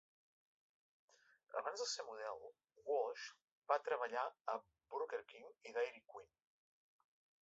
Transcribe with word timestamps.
Abans 1.61 1.83
de 1.83 1.87
ser 1.91 2.05
model, 2.07 2.41
Walsh 2.87 3.27
va 3.73 3.79
treballar 3.91 4.25
a 4.55 4.57
Burger 4.95 5.21
King 5.35 5.47
i 5.71 5.77
Dairy 5.77 6.03
Queen. 6.15 6.33